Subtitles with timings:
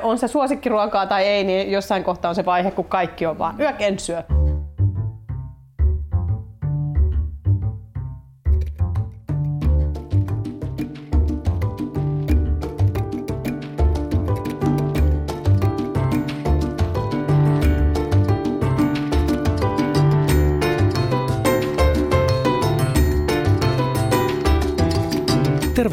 [0.00, 3.60] On se suosikkiruokaa tai ei, niin jossain kohtaa on se vaihe, kun kaikki on vaan
[3.60, 4.22] yök en syö.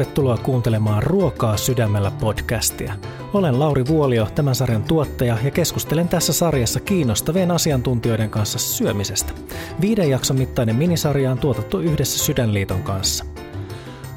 [0.00, 2.94] Tervetuloa kuuntelemaan Ruokaa sydämellä podcastia.
[3.32, 9.32] Olen Lauri Vuolio, tämän sarjan tuottaja, ja keskustelen tässä sarjassa kiinnostavien asiantuntijoiden kanssa syömisestä.
[9.80, 13.24] Viiden jakson mittainen minisarja on tuotettu yhdessä Sydänliiton kanssa.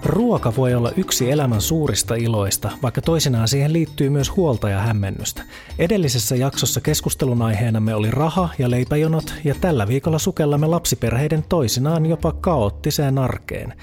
[0.05, 5.44] Ruoka voi olla yksi elämän suurista iloista, vaikka toisinaan siihen liittyy myös huolta ja hämmennystä.
[5.80, 12.31] Edellisessä jaksossa keskustelun aiheenamme oli raha ja leipäjonot, ja tällä viikolla sukellamme lapsiperheiden toisinaan jopa
[12.31, 13.73] kaoottiseen arkeen.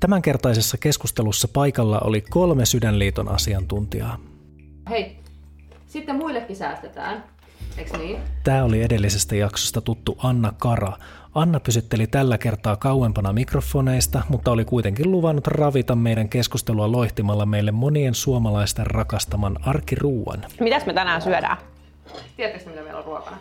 [0.00, 4.18] Tämänkertaisessa keskustelussa paikalla oli kolme Sydänliiton asiantuntijaa.
[4.90, 5.16] Hei,
[5.86, 7.24] sitten muillekin säästetään,
[7.76, 8.18] eikö niin?
[8.44, 10.92] Tämä oli edellisestä jaksosta tuttu Anna Kara.
[11.34, 17.72] Anna pysytteli tällä kertaa kauempana mikrofoneista, mutta oli kuitenkin luvannut ravita meidän keskustelua loihtimalla meille
[17.72, 20.44] monien suomalaisten rakastaman arkiruuan.
[20.60, 21.56] Mitäs me tänään syödään?
[22.36, 23.36] Tiedättekö mitä meillä on ruokana?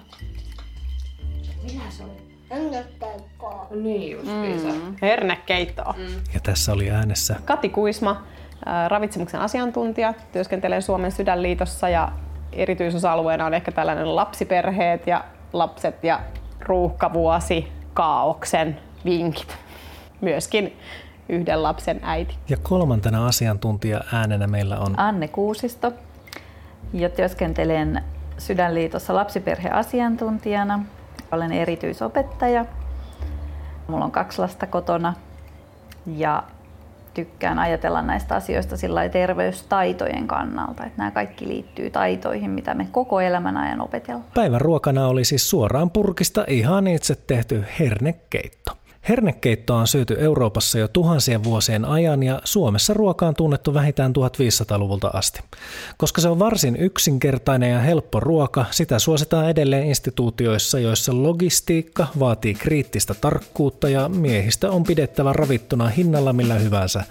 [1.64, 2.12] Mitä se oli?
[2.52, 3.68] Ennekeikkoa.
[3.72, 4.68] Niin justiinsa.
[4.68, 4.96] Mm.
[5.02, 5.96] Hernekeittoa.
[5.98, 6.06] Mm.
[6.34, 8.24] Ja tässä oli äänessä Kati Kuisma,
[8.66, 12.12] ää, ravitsemuksen asiantuntija, työskentelee Suomen sydänliitossa ja
[12.52, 16.20] erityisosa-alueena on ehkä tällainen lapsiperheet ja lapset ja
[16.60, 19.58] ruuhkavuosi, kaauksen vinkit.
[20.22, 20.80] Myöskin
[21.30, 22.36] yhden lapsen äiti.
[22.50, 25.94] ja kolmantena asiantuntija äänenä meillä on Anne Kuusisto
[26.94, 28.03] ja työskentelen
[28.38, 30.80] Sydänliitossa lapsiperheasiantuntijana.
[31.31, 32.66] Olen erityisopettaja.
[33.88, 35.14] Mulla on kaksi lasta kotona
[36.06, 36.44] ja
[37.18, 40.86] tykkään ajatella näistä asioista sillä terveystaitojen kannalta.
[40.86, 44.26] Että nämä kaikki liittyy taitoihin, mitä me koko elämän ajan opetellaan.
[44.34, 48.72] Päivän ruokana oli siis suoraan purkista ihan itse tehty hernekeitto.
[49.09, 55.07] Hernekeittoa on syöty Euroopassa jo tuhansien vuosien ajan ja Suomessa ruoka on tunnettu vähintään 1500-luvulta
[55.13, 55.40] asti.
[55.97, 62.53] Koska se on varsin yksinkertainen ja helppo ruoka, sitä suositaan edelleen instituutioissa, joissa logistiikka vaatii
[62.53, 67.03] kriittistä tarkkuutta ja miehistä on pidettävä ravittuna hinnalla millä hyvänsä.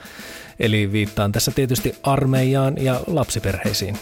[0.61, 3.97] Eli viittaan tässä tietysti armeijaan ja lapsiperheisiin.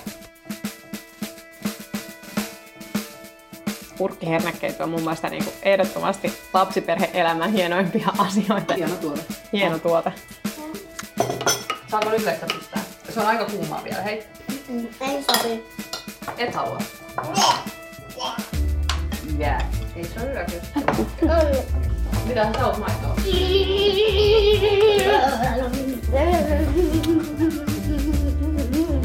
[3.98, 8.74] Purkkihernekeitto on mun mielestä niin kuin ehdottomasti lapsiperhe-elämän hienoimpia asioita.
[8.74, 9.20] Hieno tuote.
[9.52, 10.12] Hieno tuote.
[11.90, 12.82] Saanko nyt vettä pistää?
[13.14, 14.24] Se on aika kuumaa vielä, hei.
[15.00, 15.64] Ei sovi.
[16.38, 16.78] Et halua.
[19.38, 19.70] Jää.
[19.96, 21.54] Ei se ole hyvä kyllä.
[22.26, 23.14] Mitä sä oot maitoa?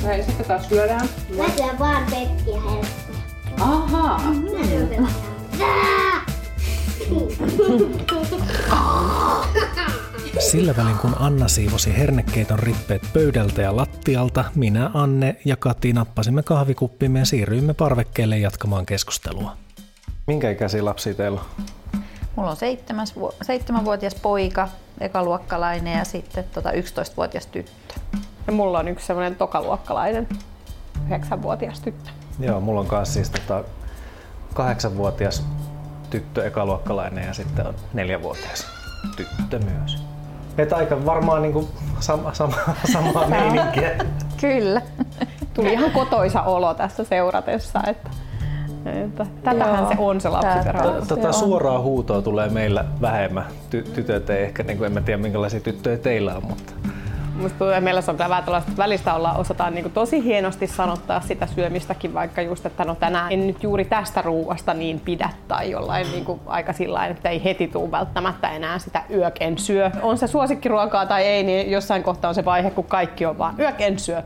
[0.05, 1.09] Hei, sitten taas syödään.
[1.37, 2.98] Mä syön vaan pekkiä helposti.
[9.49, 9.89] Pelkkää.
[10.39, 16.43] Sillä välin kun Anna siivosi hernekeiton rippeet pöydältä ja lattialta, minä, Anne ja Kati nappasimme
[16.43, 19.57] kahvikuppimme ja siirryimme parvekkeelle jatkamaan keskustelua.
[20.27, 21.65] Minkä ikäisiä lapsia teillä on?
[22.35, 24.67] Mulla on seitsemäs, vu- seitsemänvuotias poika,
[24.99, 27.93] ekaluokkalainen ja sitten tota 11-vuotias tyttö.
[28.47, 30.27] Ja mulla on yksi semmoinen tokaluokkalainen,
[31.05, 32.09] yhdeksänvuotias tyttö.
[32.39, 33.63] Joo, mulla on kanssa siis tota
[34.53, 35.43] kahdeksanvuotias
[36.09, 38.67] tyttö ekaluokkalainen ja sitten on neljävuotias
[39.15, 40.03] tyttö myös.
[40.57, 42.55] Et aika varmaan niinku sama, sama,
[42.93, 43.91] samaa meininkiä.
[44.41, 44.81] Kyllä.
[45.53, 48.09] Tuli ihan kotoisa olo tässä seuratessa, että,
[48.85, 49.89] että tätähän Joo.
[49.91, 50.83] se on se lapsiperhe.
[50.83, 53.45] Tää- Tota, suoraa huutoa tulee meillä vähemmän.
[53.71, 56.73] Ty- tytöt ei ehkä, niin kuin, en mä tiedä minkälaisia tyttöjä teillä on, mutta
[57.39, 62.41] Musta meillä on vähän tällaista, välistä ollaan, osataan niin tosi hienosti sanottaa sitä syömistäkin, vaikka
[62.41, 66.39] just, että no tänään en nyt juuri tästä ruuasta niin pidä tai jollain niin kuin
[66.45, 69.91] aika sillä että ei heti tule välttämättä enää sitä yöken syö.
[70.01, 73.55] On se suosikkiruokaa tai ei, niin jossain kohtaa on se vaihe, kun kaikki on vaan
[73.59, 74.23] yöken syö.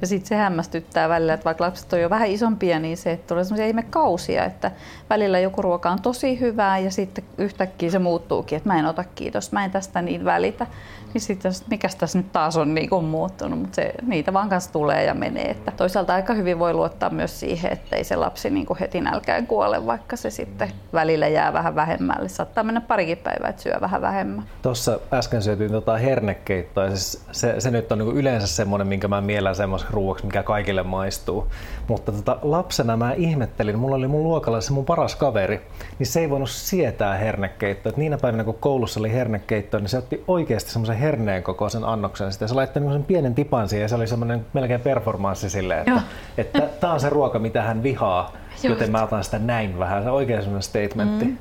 [0.00, 3.26] Ja sitten se hämmästyttää välillä, että vaikka lapset on jo vähän isompia, niin se että
[3.26, 4.70] tulee semmoisia ihmekausia, että
[5.10, 9.04] välillä joku ruoka on tosi hyvää ja sitten yhtäkkiä se muuttuukin, että mä en ota
[9.14, 10.66] kiitos, mä en tästä niin välitä.
[11.14, 14.72] Niin sitten mikä tässä nyt taas on niin kuin muuttunut, mutta se, niitä vaan kanssa
[14.72, 15.50] tulee ja menee.
[15.50, 19.00] Että toisaalta aika hyvin voi luottaa myös siihen, että ei se lapsi niin kuin heti
[19.00, 22.28] nälkään kuole, vaikka se sitten välillä jää vähän vähemmälle.
[22.28, 24.44] Saattaa mennä parikin päivää, että syö vähän vähemmän.
[24.62, 29.08] Tuossa äsken syötiin tota hernekeittoa ja siis se, se nyt on niinku yleensä semmoinen, minkä
[29.08, 31.46] mä miellän semmos, ruuaksi, mikä kaikille maistuu.
[31.88, 35.60] Mutta tota, lapsena mä ihmettelin, mulla oli mun luokalla se mun paras kaveri,
[35.98, 37.90] niin se ei voinut sietää hernekeittoa.
[37.90, 42.32] Et niinä päivinä kun koulussa oli hernekeitto, niin se otti oikeasti semmoisen herneen kokoisen annoksen.
[42.32, 46.02] Sitten se laittoi sen pienen tipan siihen ja se oli semmoinen melkein performanssi silleen, että,
[46.38, 48.32] että tämä on se ruoka, mitä hän vihaa,
[48.62, 50.02] joten mä otan sitä näin vähän.
[50.02, 51.24] Se on oikein semmoinen statementti.
[51.24, 51.38] Mm.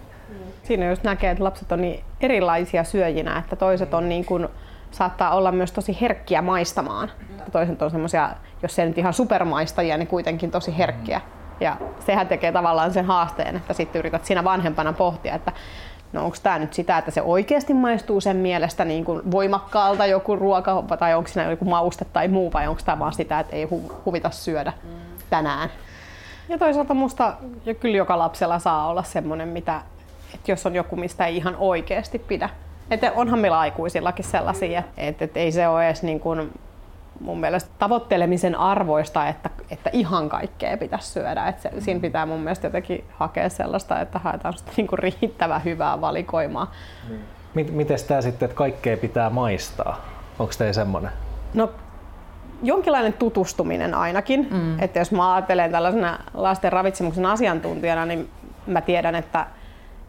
[0.63, 4.47] Siinä just näkee, että lapset on niin erilaisia syöjinä, että toiset on niin kuin,
[4.91, 7.11] saattaa olla myös tosi herkkiä maistamaan.
[7.51, 8.29] Toiset on semmoisia,
[8.63, 11.21] jos se nyt ihan supermaistajia, niin kuitenkin tosi herkkiä.
[11.59, 15.51] Ja sehän tekee tavallaan sen haasteen, että sitten yrität siinä vanhempana pohtia, että
[16.13, 20.35] no onko tämä nyt sitä, että se oikeasti maistuu sen mielestä niin kuin voimakkaalta joku
[20.35, 23.65] ruoka, tai onko siinä joku mauste tai muu, vai onko tämä vaan sitä, että ei
[23.65, 24.73] hu- huvita syödä
[25.29, 25.69] tänään.
[26.49, 27.33] Ja toisaalta musta
[27.65, 29.81] ja kyllä joka lapsella saa olla semmoinen, mitä,
[30.33, 32.49] että jos on joku, mistä ei ihan oikeasti pidä.
[32.91, 36.51] Että onhan meillä aikuisillakin sellaisia, että, että ei se ole edes niin kuin
[37.19, 41.47] mun mielestä tavoittelemisen arvoista, että, että ihan kaikkea pitäisi syödä.
[41.47, 45.63] Että se, siinä pitää mun mielestä jotenkin hakea sellaista, että haetaan sitä niin kuin riittävän
[45.63, 46.71] hyvää valikoimaa.
[47.53, 50.05] Miten tämä sitten, että kaikkea pitää maistaa?
[50.39, 51.11] Onko teillä semmoinen?
[51.53, 51.71] No
[52.63, 54.47] jonkinlainen tutustuminen ainakin.
[54.51, 54.79] Mm.
[54.79, 58.29] Että jos mä ajattelen tällaisena lasten ravitsemuksen asiantuntijana, niin
[58.67, 59.45] mä tiedän, että,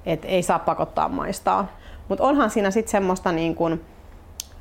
[0.06, 1.68] että ei saa pakottaa maistaa.
[2.08, 3.80] Mutta onhan siinä sitten semmoista, niin kun,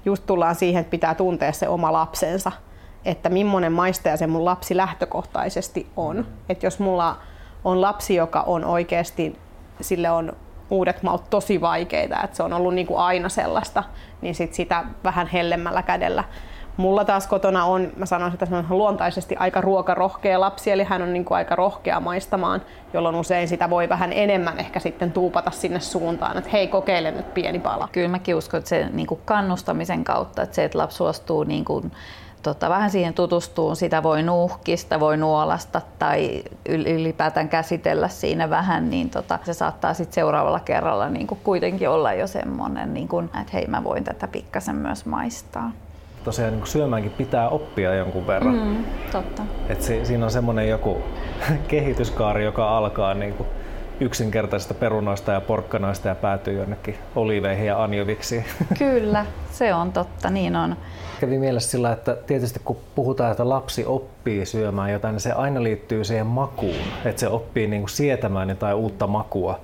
[0.06, 2.52] just tullaan siihen, että pitää tuntea se oma lapsensa,
[3.06, 6.26] että millainen maistaja se mun lapsi lähtökohtaisesti on.
[6.50, 7.18] Että jos mulla
[7.64, 9.40] on lapsi, joka on oikeasti,
[9.82, 10.34] sille on
[10.70, 13.84] uudet maut tosi vaikeita, että se on ollut niin kuin aina sellaista,
[14.22, 16.24] niin sit sitä vähän hellemmällä kädellä
[16.78, 21.02] Mulla taas kotona on, mä sanoisin, että se on luontaisesti aika ruokarohkea lapsi, eli hän
[21.02, 22.62] on niin kuin aika rohkea maistamaan,
[22.94, 27.34] jolloin usein sitä voi vähän enemmän ehkä sitten tuupata sinne suuntaan, että hei kokeile nyt
[27.34, 27.90] pieni pala.
[27.92, 31.66] Kyllä mäkin uskon, että se niin kuin kannustamisen kautta, että se, että lapsi suostuu niin
[31.66, 31.92] kuin
[32.44, 39.10] tota, vähän siihen tutustuun, sitä voi nuuhkista, voi nuolasta tai ylipäätään käsitellä siinä vähän, niin
[39.10, 43.54] tota, se saattaa sitten seuraavalla kerralla niin kuin kuitenkin olla jo semmoinen, niin kuin, että
[43.54, 45.72] hei mä voin tätä pikkasen myös maistaa
[46.28, 48.56] tosiaan niin syömäänkin pitää oppia jonkun verran.
[48.56, 49.44] Mm, totta.
[49.70, 50.98] Et se, siinä on semmoinen joku
[51.68, 53.50] kehityskaari, joka alkaa niin kuin
[54.00, 58.46] yksinkertaisista perunoista ja porkkanoista ja päätyy jonnekin oliveihin ja anjoviksi.
[58.80, 60.76] Kyllä, se on totta, niin on.
[61.20, 65.64] Kävi mielessä sillä, että tietysti kun puhutaan, että lapsi oppii syömään jotain, niin se aina
[65.64, 66.76] liittyy siihen makuun,
[67.06, 69.60] että se oppii niin kuin sietämään jotain uutta makua.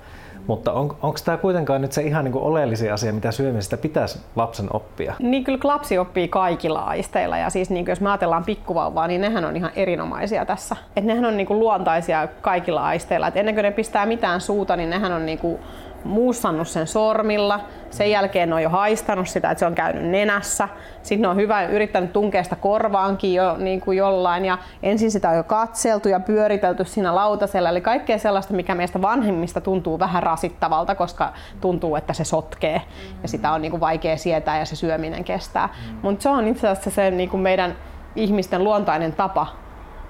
[0.47, 4.67] Mutta on, onko tämä kuitenkaan nyt se ihan niin oleellisin asia, mitä syömisestä pitäisi lapsen
[4.73, 5.13] oppia?
[5.19, 9.45] Niin kyllä lapsi oppii kaikilla aisteilla ja siis niin jos me ajatellaan pikkuvauvaa, niin nehän
[9.45, 10.75] on ihan erinomaisia tässä.
[10.95, 13.27] Et nehän on niin kuin luontaisia kaikilla aisteilla.
[13.27, 15.59] Et ennen kuin ne pistää mitään suuta, niin nehän on niin kuin
[16.03, 17.59] muussannut sen sormilla.
[17.89, 20.69] Sen jälkeen ne on jo haistanut sitä, että se on käynyt nenässä.
[21.03, 24.45] Sitten ne on hyvä yrittänyt tunkea sitä korvaankin jo niin kuin jollain.
[24.45, 27.69] Ja ensin sitä on jo katseltu ja pyöritelty siinä lautasella.
[27.69, 32.81] Eli kaikkea sellaista, mikä meistä vanhemmista tuntuu vähän rasittavalta, koska tuntuu, että se sotkee.
[33.21, 35.69] Ja sitä on niin kuin vaikea sietää ja se syöminen kestää.
[36.01, 37.75] Mutta se on itse asiassa se niin kuin meidän
[38.15, 39.62] ihmisten luontainen tapa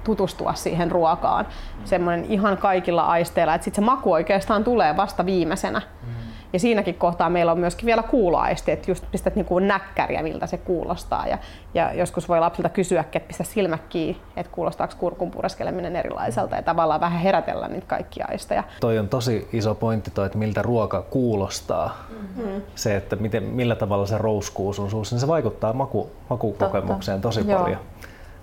[0.03, 1.47] tutustua siihen ruokaan.
[1.85, 5.79] Semmoinen ihan kaikilla aisteilla, että sitten se maku oikeastaan tulee vasta viimeisenä.
[5.79, 6.13] Mm.
[6.53, 10.57] Ja siinäkin kohtaa meillä on myöskin vielä kuuloaisti, että just pistät niinku näkkäriä, miltä se
[10.57, 11.27] kuulostaa.
[11.27, 11.38] Ja,
[11.73, 16.55] ja joskus voi lapsilta kysyä, että pistä silmät kiinni, että kuulostaako kurkun pureskeleminen erilaiselta.
[16.55, 18.63] Ja tavallaan vähän herätellä niitä kaikkia aisteja.
[18.79, 21.97] Toi on tosi iso pointti toi, että miltä ruoka kuulostaa.
[22.09, 22.61] Mm-hmm.
[22.75, 27.38] Se, että miten, millä tavalla se rouskuu sun suussa, niin se vaikuttaa maku, makukokemukseen Totta.
[27.39, 27.59] tosi Joo.
[27.59, 27.79] paljon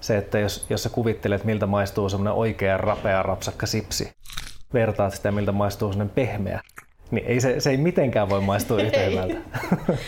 [0.01, 4.13] se, että jos, jos sä kuvittelet, miltä maistuu semmoinen oikea rapea rapsakka sipsi,
[4.75, 6.61] vertaat sitä, miltä maistuu semmoinen pehmeä,
[7.11, 9.35] niin ei se, se ei mitenkään voi maistua yhtä hyvältä.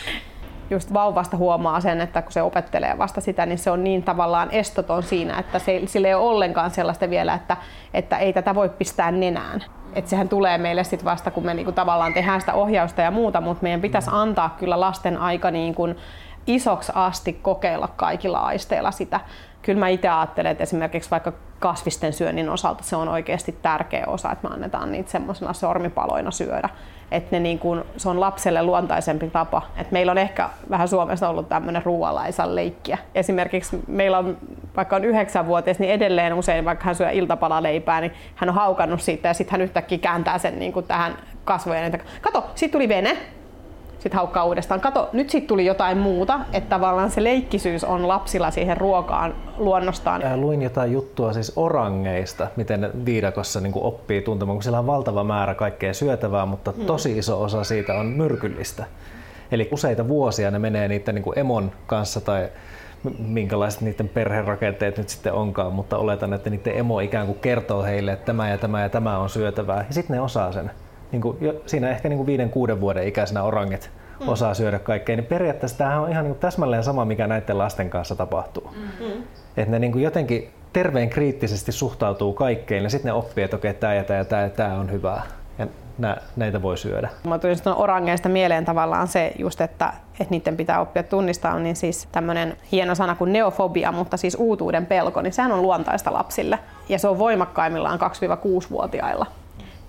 [0.70, 4.50] Just vauvasta huomaa sen, että kun se opettelee vasta sitä, niin se on niin tavallaan
[4.50, 7.56] estoton siinä, että se, sillä ei ole ollenkaan sellaista vielä, että,
[7.94, 9.64] että ei tätä voi pistää nenään.
[9.94, 13.40] Että sehän tulee meille sitten vasta, kun me niinku tavallaan tehdään sitä ohjausta ja muuta,
[13.40, 15.96] mutta meidän pitäisi antaa kyllä lasten aika niin kuin
[16.46, 19.20] isoksi asti kokeilla kaikilla aisteilla sitä
[19.62, 24.32] kyllä mä itse ajattelen, että esimerkiksi vaikka kasvisten syönnin osalta se on oikeasti tärkeä osa,
[24.32, 26.68] että me annetaan niitä semmoisena sormipaloina syödä.
[27.10, 29.62] Että ne niin kuin, se on lapselle luontaisempi tapa.
[29.76, 32.98] Et meillä on ehkä vähän Suomessa ollut tämmöinen ruoalaisan leikkiä.
[33.14, 34.36] Esimerkiksi meillä on,
[34.76, 39.28] vaikka on yhdeksänvuotias, niin edelleen usein, vaikka hän syö iltapalaleipää, niin hän on haukannut siitä
[39.28, 42.00] ja sitten hän yhtäkkiä kääntää sen niin kuin tähän kasvojen.
[42.20, 43.16] Kato, sitten tuli vene,
[44.02, 44.80] sitten haukkaa uudestaan.
[44.80, 50.22] Kato, nyt sitten tuli jotain muuta, että tavallaan se leikkisyys on lapsilla siihen ruokaan luonnostaan.
[50.22, 54.78] Ää, luin jotain juttua siis orangeista, miten ne viidakossa niin kuin oppii tuntemaan, kun siellä
[54.78, 56.86] on valtava määrä kaikkea syötävää, mutta hmm.
[56.86, 58.84] tosi iso osa siitä on myrkyllistä.
[59.52, 62.48] Eli useita vuosia ne menee niiden niin kuin emon kanssa tai
[63.18, 68.12] minkälaiset niiden perherakenteet nyt sitten onkaan, mutta oletan, että niiden emo ikään kuin kertoo heille,
[68.12, 69.84] että tämä ja tämä ja tämä on syötävää.
[69.88, 70.70] Ja sitten ne osaa sen.
[71.12, 73.90] Niin kuin siinä ehkä niin kuin viiden, kuuden vuoden ikäisenä orangit
[74.20, 74.28] mm.
[74.28, 75.16] osaa syödä kaikkea.
[75.16, 78.70] Niin periaatteessa tämähän on ihan niin kuin täsmälleen sama, mikä näiden lasten kanssa tapahtuu.
[79.00, 79.22] Mm.
[79.56, 83.74] Että ne niin kuin jotenkin terveen kriittisesti suhtautuu kaikkeen ja sitten ne oppii, että okei,
[83.74, 85.22] tämä ja tämä ja tämä, ja tämä on hyvää.
[85.58, 85.66] Ja
[85.98, 87.08] nä, näitä voi syödä.
[87.28, 91.76] Mä tulin sitten orangeista mieleen tavallaan se just, että, että niiden pitää oppia tunnistaa, niin
[91.76, 96.58] siis tämmöinen hieno sana kuin neofobia, mutta siis uutuuden pelko, niin sehän on luontaista lapsille.
[96.88, 99.26] Ja se on voimakkaimmillaan 2-6-vuotiailla.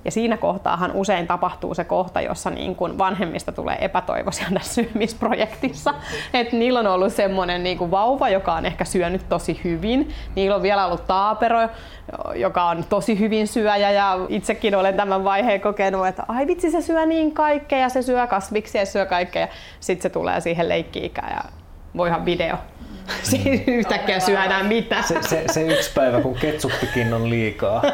[0.05, 5.93] Ja siinä kohtaahan usein tapahtuu se kohta, jossa niin kuin vanhemmista tulee epätoivoisia tässä syömisprojektissa.
[6.33, 10.10] Et niillä on ollut semmoinen niin kuin vauva, joka on ehkä syönyt tosi hyvin.
[10.36, 11.69] Niillä on vielä ollut taapero,
[12.36, 16.81] joka on tosi hyvin syöjä ja itsekin olen tämän vaiheen kokenut, että ai vitsi se
[16.81, 19.48] syö niin kaikkea ja se syö kasviksia ja syö kaikkea.
[19.79, 21.51] Sitten se tulee siihen leikki-ikään ja
[21.98, 22.57] voihan video.
[23.24, 25.01] Siinä yhtäkkiä syödään mitä.
[25.01, 27.81] Se, se, se yksi päivä, kun ketsuppikin on liikaa.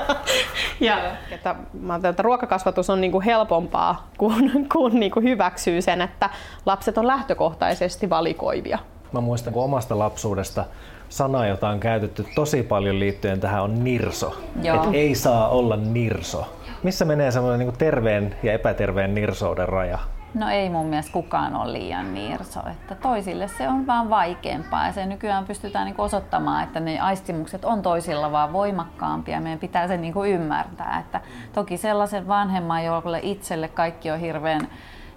[0.79, 0.97] Ja
[1.31, 6.29] että mä ajattelen, että ruokakasvatus on niinku helpompaa, kun, kun niinku hyväksyy sen, että
[6.65, 8.79] lapset on lähtökohtaisesti valikoivia.
[9.11, 10.65] Mä muistan kun omasta lapsuudesta
[11.09, 14.35] sana, jota on käytetty tosi paljon liittyen tähän on nirso.
[14.57, 16.55] Et ei saa olla nirso.
[16.83, 19.99] Missä menee semmoinen niin terveen ja epäterveen nirsouden raja?
[20.33, 24.93] No ei mun mielestä kukaan ole liian nirso, että toisille se on vaan vaikeampaa ja
[24.93, 29.97] se nykyään pystytään niin osoittamaan, että ne aistimukset on toisilla vaan voimakkaampia meidän pitää se
[29.97, 31.21] niin ymmärtää, että
[31.53, 34.67] toki sellaisen vanhemman, jolle itselle kaikki on hirveän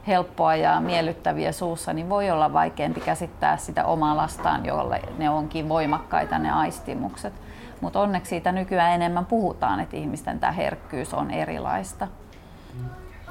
[0.07, 5.69] helppoa ja miellyttäviä suussa, niin voi olla vaikeampi käsittää sitä omaa lastaan, jolle ne onkin
[5.69, 7.33] voimakkaita ne aistimukset.
[7.81, 12.09] Mutta onneksi siitä nykyään enemmän puhutaan, että ihmisten tämä herkkyys on erilaista.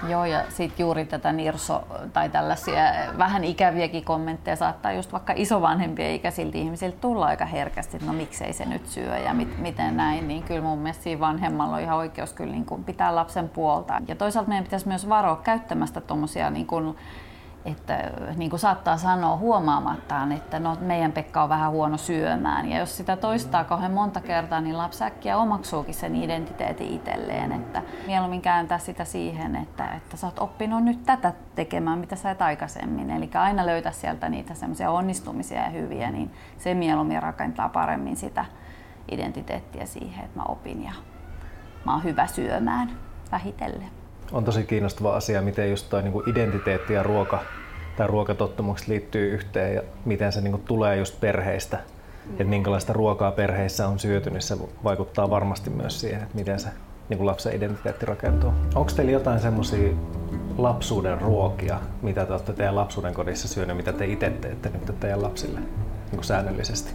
[0.09, 2.83] Joo, ja sitten juuri tätä nirso tai tällaisia
[3.17, 8.53] vähän ikäviäkin kommentteja saattaa just vaikka isovanhempien ikäisiltä ihmisiltä tulla aika herkästi, että no miksei
[8.53, 11.97] se nyt syö ja mit, miten näin, niin kyllä mun mielestä siinä vanhemmalla on ihan
[11.97, 14.01] oikeus kyllä niin kuin pitää lapsen puolta.
[14.07, 16.95] Ja toisaalta meidän pitäisi myös varoa käyttämästä tuommoisia niin kuin
[17.65, 22.69] että niin kuin saattaa sanoa huomaamattaan, että no, meidän Pekka on vähän huono syömään.
[22.69, 27.51] Ja jos sitä toistaa kauhean monta kertaa, niin lapsi äkkiä omaksuukin sen identiteetin itselleen.
[27.51, 32.31] Että mieluummin kääntää sitä siihen, että, että sä oot oppinut nyt tätä tekemään, mitä sä
[32.31, 33.09] et aikaisemmin.
[33.09, 38.45] Eli aina löytää sieltä niitä semmoisia onnistumisia ja hyviä, niin se mieluummin rakentaa paremmin sitä
[39.11, 40.91] identiteettiä siihen, että mä opin ja
[41.85, 42.91] mä oon hyvä syömään
[43.31, 44.00] vähitellen
[44.31, 47.39] on tosi kiinnostava asia, miten just toi niin identiteetti ja ruoka
[47.97, 51.77] tai ruokatottumukset liittyy yhteen ja miten se niin kuin tulee just perheistä.
[51.77, 52.31] Mm.
[52.31, 56.69] Että minkälaista ruokaa perheissä on syöty, niin se vaikuttaa varmasti myös siihen, että miten se
[57.09, 58.51] niin kuin lapsen identiteetti rakentuu.
[58.75, 59.93] Onko teillä jotain semmoisia
[60.57, 65.21] lapsuuden ruokia, mitä te olette teidän lapsuuden kodissa syöneet, mitä te itse teette nyt teidän
[65.21, 65.69] lapsille niin
[66.11, 66.93] kuin säännöllisesti?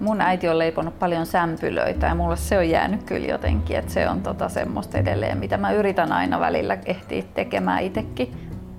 [0.00, 4.08] Mun äiti on leiponut paljon sämpylöitä ja mulle se on jäänyt kyllä jotenkin, että se
[4.08, 8.32] on tota semmoista edelleen, mitä mä yritän aina välillä ehtiä tekemään itsekin.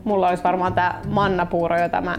[0.04, 2.16] Mulla olisi varmaan tämä mannapuuro, jota mä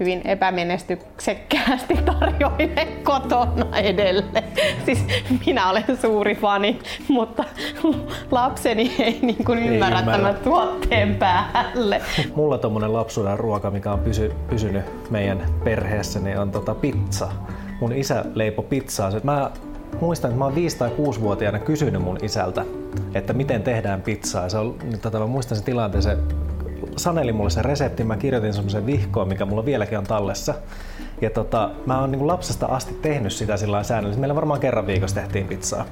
[0.00, 4.44] hyvin epämenestyksekkäästi tarjoilen kotona edelleen.
[4.84, 5.04] Siis
[5.46, 6.78] minä olen suuri fani,
[7.08, 7.44] mutta
[8.30, 12.00] lapseni ei niin kuin ymmärrä, ymmärrä tämän tuotteen päälle.
[12.36, 17.28] Mulla tommonen lapsuuden ruoka, mikä on pysy, pysynyt meidän perheessä, niin on tota pizza
[17.80, 19.10] mun isä leipo pizzaa.
[19.22, 19.50] Mä
[20.00, 22.64] muistan, että mä oon 5- tai 6-vuotiaana kysynyt mun isältä,
[23.14, 24.48] että miten tehdään pizzaa.
[24.48, 26.16] Se on, tota, mä muistan sen tilanteen, se
[26.96, 30.54] saneli mulle sen reseptin, mä kirjoitin semmoisen vihkoon, mikä mulla vieläkin on tallessa.
[31.20, 34.20] Ja tota, mä oon niin lapsesta asti tehnyt sitä sillä säännöllisesti.
[34.20, 35.84] Meillä varmaan kerran viikossa tehtiin pizzaa.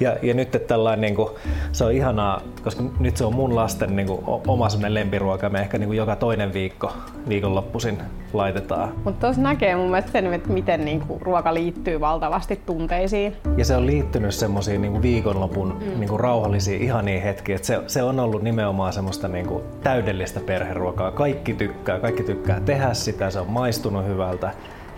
[0.00, 1.28] Ja, ja nyt että tällainen, niin kuin,
[1.72, 5.48] se on ihanaa, koska nyt se on mun lasten niin kuin, oma semmoinen lempiruoka.
[5.48, 6.92] Me ehkä niin kuin, joka toinen viikko
[7.28, 7.98] viikonloppuisin
[8.32, 8.92] laitetaan.
[9.04, 13.36] Mutta tuossa näkee mun mielestä sen, että miten niin kuin, ruoka liittyy valtavasti tunteisiin.
[13.56, 16.00] Ja se on liittynyt semmoisiin niin viikonlopun mm.
[16.00, 17.56] niin kuin, rauhallisiin ihaniin hetkiin.
[17.56, 21.10] Et se, se on ollut nimenomaan semmoista niin kuin, täydellistä perheruokaa.
[21.10, 24.50] Kaikki tykkää, kaikki tykkää tehdä sitä, se on maistunut hyvältä.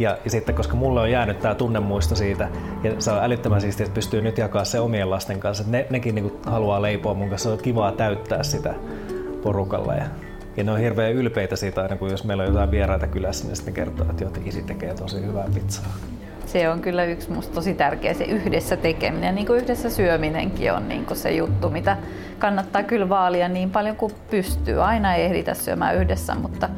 [0.02, 2.48] Ja, ja sitten koska mulle on jäänyt tämä tunnemuisto siitä,
[2.82, 5.64] ja se on älyttömän siistiä, että pystyy nyt jakaa se omien lasten kanssa.
[5.66, 8.74] Ne, nekin niin haluaa leipoa mun kanssa, se on kivaa täyttää sitä
[9.42, 9.94] porukalla.
[9.94, 10.04] Ja,
[10.56, 13.56] ja ne on hirveän ylpeitä siitä aina, kun jos meillä on jotain vieraita kylässä, niin
[13.56, 15.92] sitten kertoo, että joo, isi tekee tosi hyvää pizzaa.
[16.46, 20.72] Se on kyllä yksi musta tosi tärkeä, se yhdessä tekeminen ja niin kuin yhdessä syöminenkin
[20.72, 21.96] on niin kuin se juttu, mitä
[22.38, 24.82] kannattaa kyllä vaalia niin paljon kuin pystyy.
[24.82, 26.68] Aina ei ehditä syömään yhdessä, mutta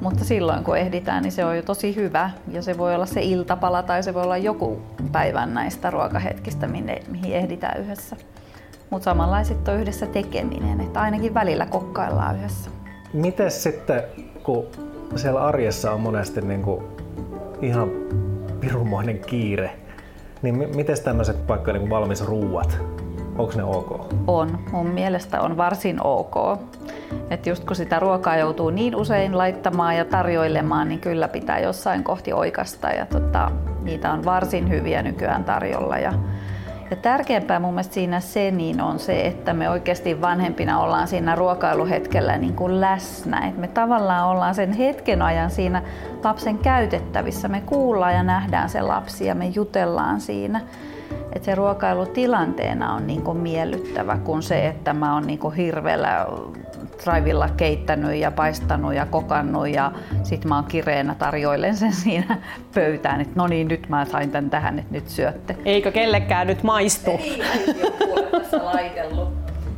[0.00, 2.30] mutta silloin kun ehditään, niin se on jo tosi hyvä.
[2.48, 7.32] Ja se voi olla se iltapala tai se voi olla joku päivän näistä ruokahetkistä, mihin
[7.32, 8.16] ehditään yhdessä.
[8.90, 12.70] Mutta samanlaiset on yhdessä tekeminen, että ainakin välillä kokkaillaan yhdessä.
[13.12, 14.02] Miten sitten,
[14.42, 14.66] kun
[15.16, 16.84] siellä arjessa on monesti niin kuin
[17.62, 17.90] ihan
[18.60, 19.70] pirumoinen kiire.
[20.42, 22.78] Niin miten tämmöiset vaikka niin valmis ruuat,
[23.38, 24.14] onko ne ok?
[24.26, 24.58] On.
[24.72, 26.58] Mun mielestä on varsin ok.
[27.30, 32.04] Et just kun sitä ruokaa joutuu niin usein laittamaan ja tarjoilemaan, niin kyllä pitää jossain
[32.04, 32.90] kohti oikasta.
[32.90, 33.50] Ja tota,
[33.82, 35.98] niitä on varsin hyviä nykyään tarjolla.
[35.98, 36.12] Ja,
[36.90, 41.34] ja tärkeämpää mun mielestä siinä se niin on se, että me oikeasti vanhempina ollaan siinä
[41.34, 43.48] ruokailuhetkellä niin kuin läsnä.
[43.48, 45.82] Et me tavallaan ollaan sen hetken ajan siinä
[46.24, 47.48] lapsen käytettävissä.
[47.48, 50.60] Me kuullaan ja nähdään se lapsi ja me jutellaan siinä
[51.36, 56.26] että se ruokailutilanteena on niin kuin miellyttävä kuin se, että mä oon niin kuin hirveällä
[57.06, 62.38] raivilla keittänyt ja paistanut ja kokannut ja sit mä oon kireenä tarjoilen sen siinä
[62.74, 65.56] pöytään, että no niin nyt mä sain tän tähän, että nyt syötte.
[65.64, 67.10] Eikö kellekään nyt maistu?
[67.10, 67.42] Ei,
[68.30, 69.28] tässä laitellut.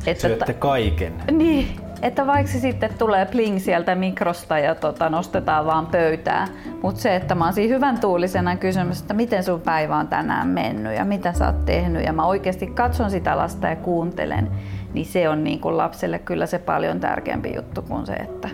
[0.05, 1.13] Että Syötte kaiken.
[1.31, 1.67] niin,
[2.01, 6.47] että vaikka se sitten tulee pling sieltä mikrosta ja tota, nostetaan vaan pöytään,
[6.81, 10.47] mutta se, että mä oon siinä hyvän tuulisena kysymys, että miten sun päivä on tänään
[10.47, 14.51] mennyt ja mitä sä oot tehnyt ja mä oikeasti katson sitä lasta ja kuuntelen,
[14.93, 18.49] niin se on niin kuin lapselle kyllä se paljon tärkeämpi juttu kuin se, että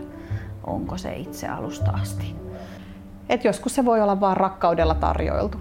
[0.64, 2.36] onko se itse alusta asti.
[3.30, 5.58] Et joskus se voi olla vaan rakkaudella tarjoiltu,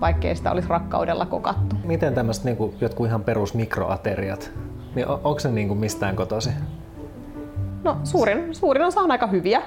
[0.00, 1.76] vaikkei sitä olisi rakkaudella kokattu.
[1.84, 4.52] Miten tämmöiset niin jotkut ihan perus mikroateriat,
[4.94, 6.50] niin on, onko se niin kuin mistään kotosi?
[7.82, 9.62] No suurin, suurin osa on aika hyviä.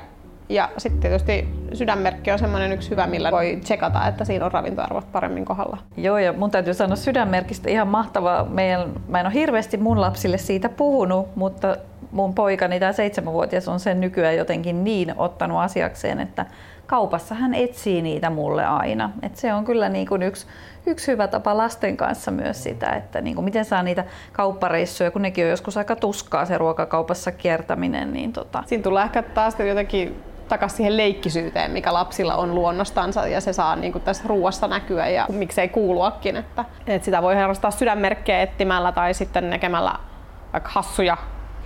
[0.49, 5.11] Ja sitten tietysti sydänmerkki on semmoinen yksi hyvä, millä voi tsekata, että siinä on ravintoarvot
[5.11, 5.77] paremmin kohdalla.
[5.97, 8.45] Joo, ja mun täytyy sanoa sydänmerkistä ihan mahtavaa.
[8.45, 11.75] Meidän, mä en ole hirveästi mun lapsille siitä puhunut, mutta
[12.11, 16.45] mun poikani, tämä seitsemänvuotias, on sen nykyään jotenkin niin ottanut asiakseen, että
[16.87, 19.09] kaupassa hän etsii niitä mulle aina.
[19.21, 20.47] Et se on kyllä niin kuin yksi,
[20.85, 25.21] yksi hyvä tapa lasten kanssa myös sitä, että niin kuin miten saa niitä kauppareissuja, kun
[25.21, 28.13] nekin on joskus aika tuskaa se ruokakaupassa kiertäminen.
[28.13, 28.63] Niin tota.
[28.65, 33.75] Siinä tulee ehkä taas jotenkin takaisin siihen leikkisyyteen, mikä lapsilla on luonnostansa ja se saa
[33.75, 36.37] niin kuin tässä ruuassa näkyä ja miksei kuuluakin.
[36.37, 39.93] Että, että sitä voi harrastaa sydänmerkkejä etsimällä tai sitten näkemällä
[40.53, 41.17] vaikka hassuja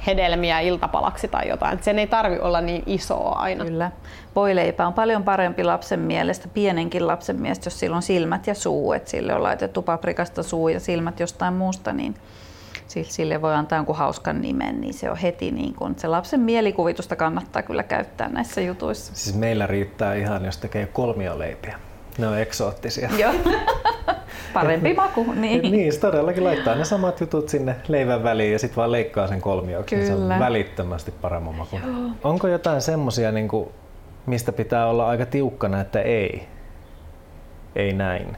[0.08, 1.84] hedelmiä iltapalaksi tai jotain.
[1.84, 3.66] Sen ei tarvi olla niin isoa aina.
[3.66, 3.92] Kyllä.
[4.36, 8.94] Voileipä on paljon parempi lapsen mielestä, pienenkin lapsen mielestä, jos sillä on silmät ja suu.
[8.94, 12.16] Että sille on laitettu paprikasta suu ja silmät jostain muusta, niin
[12.88, 17.16] sille voi antaa jonkun hauskan nimen, niin se on heti niin kuin, se lapsen mielikuvitusta
[17.16, 19.16] kannattaa kyllä käyttää näissä jutuissa.
[19.16, 21.80] Siis meillä riittää ihan, jos tekee kolmioleipiä.
[22.18, 23.10] Ne on eksoottisia.
[23.18, 23.34] Joo.
[24.54, 25.34] Parempi maku.
[25.34, 25.62] Niin.
[25.72, 29.42] niin, se todellakin laittaa ne samat jutut sinne leivän väliin ja sitten vaan leikkaa sen
[29.42, 29.96] kolmioksi.
[29.96, 31.80] Niin se on välittömästi paremman maku.
[31.88, 32.12] Joo.
[32.24, 33.70] Onko jotain semmosia, niin kuin,
[34.26, 36.48] mistä pitää olla aika tiukkana, että ei?
[37.76, 38.38] Ei näin.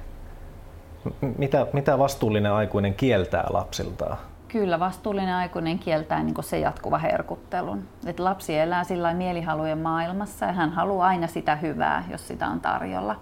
[1.37, 4.17] Mitä, mitä vastuullinen aikuinen kieltää lapsiltaan?
[4.47, 7.83] Kyllä, vastuullinen aikuinen kieltää niin se jatkuva herkuttelun.
[8.05, 12.61] Et lapsi elää sillä mielihalujen maailmassa ja hän haluaa aina sitä hyvää, jos sitä on
[12.61, 13.15] tarjolla.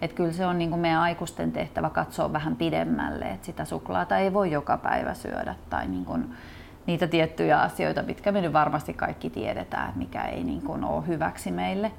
[0.00, 4.18] Et kyllä se on niin kuin meidän aikuisten tehtävä katsoa vähän pidemmälle, että sitä suklaata
[4.18, 6.34] ei voi joka päivä syödä tai niin kuin
[6.86, 11.50] niitä tiettyjä asioita, mitkä me nyt varmasti kaikki tiedetään, mikä ei niin kuin ole hyväksi
[11.50, 11.92] meille.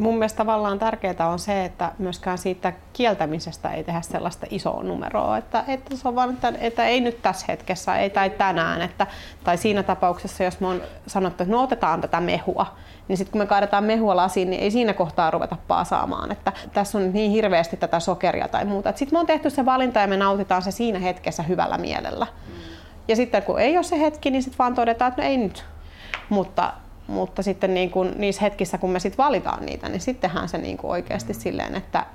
[0.00, 5.38] Mun mielestä tavallaan tärkeää on se, että myöskään siitä kieltämisestä ei tehdä sellaista isoa numeroa,
[5.38, 9.06] että, että se on vaan, että, että ei nyt tässä hetkessä, ei tai tänään, että,
[9.44, 12.66] tai siinä tapauksessa, jos me on sanottu, että no otetaan tätä mehua,
[13.08, 16.98] niin sitten kun me kaadetaan mehua lasiin, niin ei siinä kohtaa ruveta paasaamaan, että tässä
[16.98, 18.92] on niin hirveästi tätä sokeria tai muuta.
[18.96, 22.26] Sitten me on tehty se valinta ja me nautitaan se siinä hetkessä hyvällä mielellä.
[23.08, 25.64] Ja sitten kun ei ole se hetki, niin sitten vaan todetaan, että no ei nyt.
[26.28, 26.72] Mutta
[27.10, 30.76] mutta sitten niin kuin niissä hetkissä, kun me sitten valitaan niitä, niin sittenhän se niin
[30.76, 32.06] kuin oikeasti silleen, että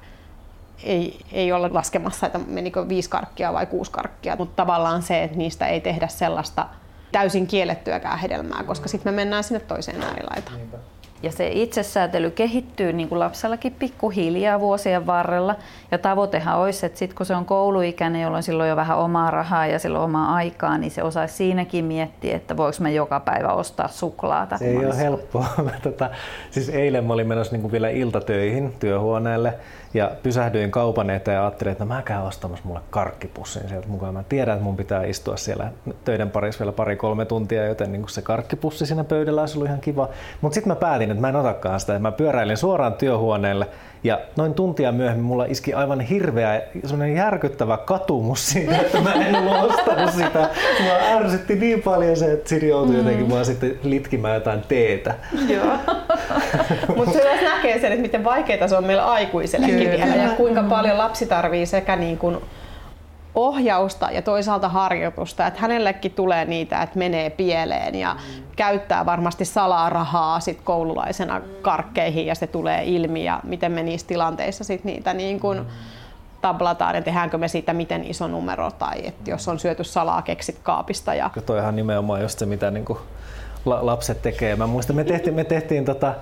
[0.84, 5.38] ei, ei olla laskemassa, että menikö viisi karkkia vai kuusi karkkia, mutta tavallaan se, että
[5.38, 6.66] niistä ei tehdä sellaista
[7.12, 10.60] täysin kiellettyäkään hedelmää, koska sitten me mennään sinne toiseen äärilaitaan.
[11.26, 15.56] Ja se itsesäätely kehittyy niin kuin lapsellakin pikkuhiljaa vuosien varrella.
[15.92, 19.68] Ja tavoitehan olisi, että sitten kun se on kouluikäinen, jolloin silloin jo vähän omaa rahaa
[19.68, 23.88] ja silloin omaa aikaa, niin se osaisi siinäkin miettiä, että voiko me joka päivä ostaa
[23.88, 24.58] suklaata.
[24.58, 25.46] Se ei ole helppoa.
[25.84, 26.10] tota,
[26.52, 29.54] siis eilen mä olin menossa niin kuin vielä iltatöihin työhuoneelle
[29.96, 34.14] ja pysähdyin kaupan eteen ja ajattelin, että no mä käyn ostamassa mulle karkkipussin sieltä mukaan.
[34.14, 35.72] Mä tiedän, että mun pitää istua siellä
[36.06, 40.10] töiden parissa vielä pari-kolme tuntia, joten niin se karkkipussi siinä pöydällä olisi ollut ihan kiva.
[40.42, 42.00] Mutta sitten mä päätin, että mä en otakaan sitä.
[42.00, 43.68] Mä pyöräilin suoraan työhuoneelle
[44.04, 49.36] ja noin tuntia myöhemmin mulla iski aivan hirveä, semmoinen järkyttävä katumus siitä, että mä en
[49.36, 50.50] ollut ostanut sitä.
[50.84, 52.98] Mua ärsytti niin paljon se, että Siri joutui mm.
[52.98, 55.16] jotenkin vaan sitten litkimään jotain teetä.
[55.48, 55.78] Joo.
[56.96, 60.64] Mutta se myös näkee sen, että miten vaikeaa se on meillä aikuisellekin vielä ja kuinka
[60.64, 62.38] paljon lapsi tarvii sekä niin kuin
[63.36, 68.16] ohjausta ja toisaalta harjoitusta, että hänellekin tulee niitä, että menee pieleen ja
[68.56, 74.08] käyttää varmasti salaa rahaa sit koululaisena karkkeihin ja se tulee ilmi ja miten me niissä
[74.08, 75.62] tilanteissa sit niitä niin kuin
[76.42, 80.60] tablataan ja tehdäänkö me siitä miten iso numero tai että jos on syöty salaa keksit
[80.64, 81.14] kaapista.
[81.14, 81.30] Ja...
[81.46, 83.00] Toihan nimenomaan just se, mitä niin kuin
[83.66, 84.56] lapset tekee.
[84.56, 86.14] Mä muistan, me tehtiin, me tehtiin tota,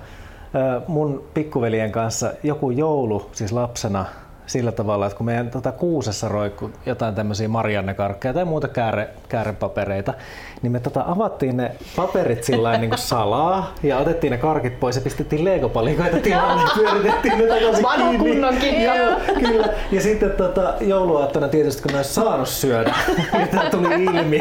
[0.86, 4.04] mun pikkuveljen kanssa joku joulu, siis lapsena,
[4.46, 10.14] sillä tavalla, että kun meidän tota, kuusessa roikku jotain tämmöisiä mariannekarkkeja tai muuta kääre, käärepapereita,
[10.62, 15.02] niin me tota, avattiin ne paperit sillä niin salaa ja otettiin ne karkit pois ja
[15.02, 18.30] pistettiin legopalikoita tilalle ja pyöritettiin ne takaisin Vanha kiinni.
[18.30, 18.54] kunnon.
[18.82, 19.68] Joo, kyllä.
[19.92, 22.94] Ja sitten tota, jouluaattona tietysti, kun ne olisi saanut syödä,
[23.32, 24.40] niin tämä tuli ilmi.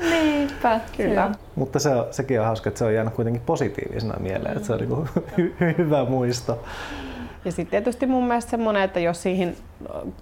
[0.00, 1.30] Niinpä, Kyllä.
[1.54, 4.78] Mutta se sekin on hauska, että se on jäänyt kuitenkin positiivisena mieleen, että se on
[4.78, 5.08] niin
[5.38, 6.62] hy- hyvä muisto.
[7.44, 9.56] Ja sitten tietysti mun mielestä semmoinen, että jos siihen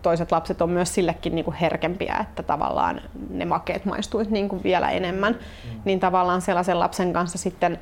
[0.02, 4.62] toiset lapset on myös sillekin niin kuin herkempiä, että tavallaan ne makeet maistuisi niin kuin
[4.62, 5.80] vielä enemmän, mm.
[5.84, 7.78] niin tavallaan sellaisen lapsen kanssa sitten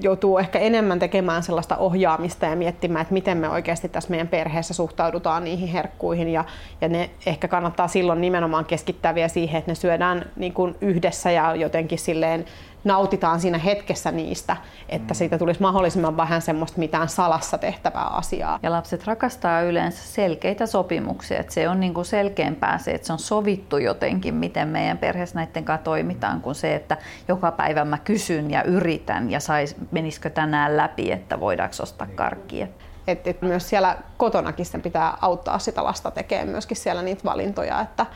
[0.00, 4.74] joutuu ehkä enemmän tekemään sellaista ohjaamista ja miettimään, että miten me oikeasti tässä meidän perheessä
[4.74, 6.28] suhtaudutaan niihin herkkuihin.
[6.28, 6.44] Ja,
[6.80, 11.30] ja ne ehkä kannattaa silloin nimenomaan keskittää vielä siihen, että ne syödään niin kuin yhdessä
[11.30, 12.44] ja jotenkin silleen
[12.84, 14.56] nautitaan siinä hetkessä niistä,
[14.88, 18.58] että siitä tulisi mahdollisimman vähän semmoista mitään salassa tehtävää asiaa.
[18.62, 23.12] Ja lapset rakastaa yleensä selkeitä sopimuksia, että se on niin kuin selkeämpää se, että se
[23.12, 26.96] on sovittu jotenkin, miten meidän perheessä näiden kanssa toimitaan, kuin se, että
[27.28, 32.66] joka päivä mä kysyn ja yritän ja sais, menisikö tänään läpi, että voidaanko ostaa karkkia.
[33.06, 37.80] Et, et myös siellä kotonakin sen pitää auttaa sitä lasta tekemään myöskin siellä niitä valintoja,
[37.80, 38.06] että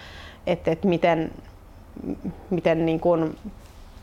[0.46, 1.30] et, et miten,
[2.50, 3.36] miten niin kun,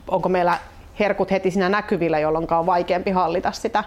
[0.07, 0.57] onko meillä
[0.99, 3.83] herkut heti siinä näkyvillä, jolloin on vaikeampi hallita sitä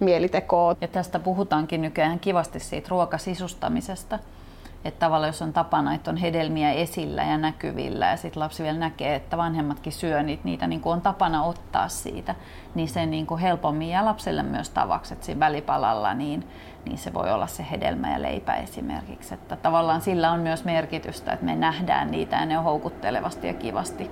[0.00, 0.76] mielitekoa.
[0.80, 4.18] Ja tästä puhutaankin nykyään kivasti siitä ruokasisustamisesta.
[4.84, 8.78] Että tavallaan jos on tapana, että on hedelmiä esillä ja näkyvillä ja sitten lapsi vielä
[8.78, 12.34] näkee, että vanhemmatkin syö niitä, niitä niin kuin on tapana ottaa siitä,
[12.74, 16.48] niin se niin kuin helpommin jää lapselle myös tavaksi, että siinä välipalalla niin,
[16.84, 19.34] niin se voi olla se hedelmä ja leipä esimerkiksi.
[19.34, 23.54] Että tavallaan sillä on myös merkitystä, että me nähdään niitä ja ne on houkuttelevasti ja
[23.54, 24.10] kivasti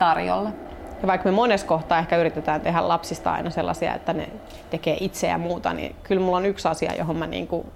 [0.00, 0.50] tarjolla.
[1.02, 4.28] Ja vaikka me monessa kohtaa ehkä yritetään tehdä lapsista aina sellaisia, että ne
[4.70, 7.66] tekee itse ja muuta, niin kyllä mulla on yksi asia, johon mä niin kuin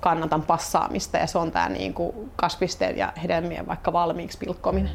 [0.00, 4.92] kannatan passaamista ja se on tämä niin kuin kasvisten ja hedelmien vaikka valmiiksi pilkkominen.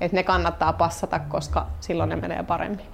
[0.00, 2.86] Et ne kannattaa passata, koska silloin ne menee paremmin.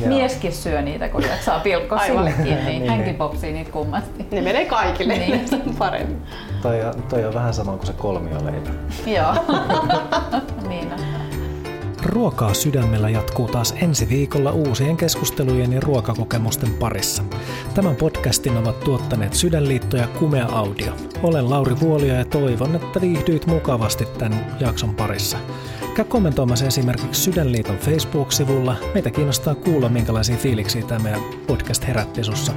[0.00, 0.08] Joo.
[0.08, 4.26] Mieskin syö niitä, kun saa pilkkoa sillekin, niin, niin hänkin popsii niitä kummasti.
[4.30, 5.48] Ne menee kaikille niin.
[5.78, 6.22] paremmin.
[6.62, 8.70] Toi on, toi on vähän sama kuin se kolmioleipä.
[9.06, 9.34] Joo,
[10.68, 11.11] niin on.
[12.04, 17.22] Ruokaa sydämellä jatkuu taas ensi viikolla uusien keskustelujen ja ruokakokemusten parissa.
[17.74, 20.92] Tämän podcastin ovat tuottaneet Sydänliitto ja Kumea Audio.
[21.22, 25.38] Olen Lauri Vuolio ja toivon, että viihdyit mukavasti tämän jakson parissa.
[25.94, 28.76] Käy kommentoimassa esimerkiksi Sydänliiton Facebook-sivulla.
[28.94, 32.52] Meitä kiinnostaa kuulla, minkälaisia fiiliksiä tämä meidän podcast herätti sussa.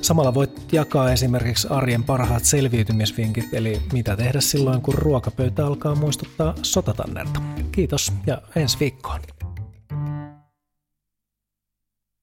[0.00, 6.54] Samalla voit jakaa esimerkiksi arjen parhaat selviytymisvinkit, eli mitä tehdä silloin, kun ruokapöytä alkaa muistuttaa
[6.62, 7.40] sotatannerta.
[7.72, 9.20] Kiitos ja ensi viikkoon.